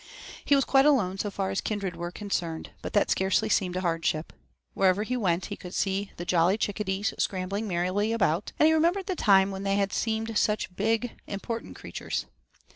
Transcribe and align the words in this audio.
He 0.43 0.55
was 0.55 0.65
quite 0.65 0.87
alone 0.87 1.19
so 1.19 1.29
far 1.29 1.51
as 1.51 1.61
kindred 1.61 1.95
were 1.95 2.09
concerned, 2.09 2.71
but 2.81 2.93
that 2.93 3.11
scarcely 3.11 3.49
seemed 3.49 3.75
a 3.75 3.81
hardship. 3.81 4.33
Wherever 4.73 5.03
he 5.03 5.15
went 5.15 5.45
he 5.45 5.55
could 5.55 5.75
see 5.75 6.11
the 6.17 6.25
jolly 6.25 6.57
chickadees 6.57 7.13
scrambling 7.19 7.67
merrily 7.67 8.11
about, 8.11 8.51
and 8.57 8.65
he 8.65 8.73
remembered 8.73 9.05
the 9.05 9.15
time 9.15 9.51
when 9.51 9.61
they 9.61 9.75
had 9.75 9.93
seemed 9.93 10.35
such 10.39 10.75
big, 10.75 11.11
important 11.27 11.75
creatures. 11.75 12.25